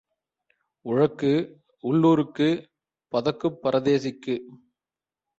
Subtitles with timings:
[0.85, 1.31] உழக்கு
[1.83, 2.47] உள்ளூருக்கு
[3.13, 4.35] பதக்குப் பரதேசிக்கு.